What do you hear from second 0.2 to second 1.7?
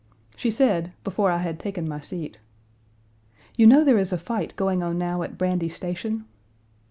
She said, before I had